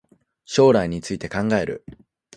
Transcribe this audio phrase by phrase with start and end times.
[0.47, 1.85] 将来について考える